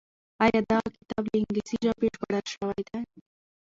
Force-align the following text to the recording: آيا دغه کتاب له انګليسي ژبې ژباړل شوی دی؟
آيا 0.45 0.61
دغه 0.69 0.85
کتاب 0.97 1.23
له 1.29 1.35
انګليسي 1.39 1.75
ژبې 1.85 2.07
ژباړل 2.17 2.45
شوی 2.53 2.81
دی؟ 2.89 2.99